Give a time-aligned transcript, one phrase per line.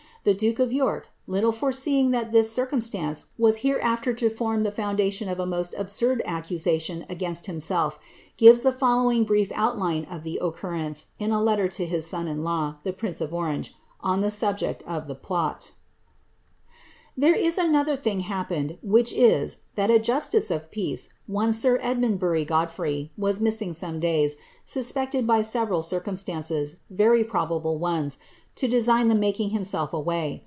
[0.23, 5.27] The duke of York, little feseeing that this circumstance was hereafter to form the foundation'
[5.29, 7.97] a most absurd accusation against himself,
[8.37, 12.43] gives the following brief itline of the occurrence, in a letter to his son in
[12.43, 15.71] law, the prince of range, on the subject of the plot
[16.67, 16.71] :—"■
[17.17, 22.45] There is another thing happened, which is, that a justice of peace, one sir Imnndbury
[22.45, 28.19] Godfrey, was missing some days, suspected by several circum iDces, very probable ones,
[28.53, 30.39] to desi{(n the making himself away.